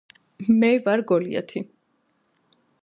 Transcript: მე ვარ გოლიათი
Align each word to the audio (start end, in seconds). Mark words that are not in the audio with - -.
მე 0.61 0.71
ვარ 0.87 1.03
გოლიათი 1.11 1.65